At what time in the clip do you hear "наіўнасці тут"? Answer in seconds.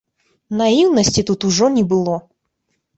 0.61-1.47